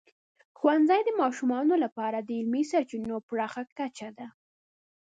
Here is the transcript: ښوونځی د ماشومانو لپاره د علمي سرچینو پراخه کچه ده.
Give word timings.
ښوونځی 0.57 1.01
د 1.05 1.09
ماشومانو 1.21 1.73
لپاره 1.83 2.17
د 2.21 2.29
علمي 2.39 2.63
سرچینو 2.71 3.15
پراخه 3.29 3.63
کچه 3.77 4.09
ده. 4.17 4.27